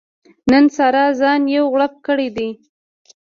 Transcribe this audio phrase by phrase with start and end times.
[0.51, 2.49] نن سارا ځان یو غړوپ کړی دی.